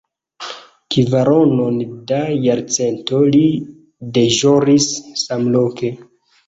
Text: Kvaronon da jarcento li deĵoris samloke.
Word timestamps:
Kvaronon 0.95 1.77
da 2.13 2.23
jarcento 2.47 3.21
li 3.37 3.45
deĵoris 4.19 4.93
samloke. 5.27 5.99